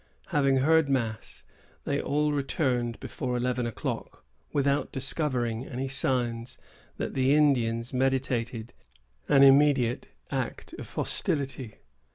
[0.29, 1.43] Having heard mass,
[1.83, 6.57] they all returned before eleven o'clock, without discovering any signs
[6.97, 8.73] that the Indians meditated
[9.29, 11.75] an immediate act of hostility.